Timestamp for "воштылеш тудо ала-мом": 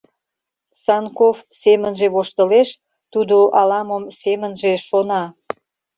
2.15-4.03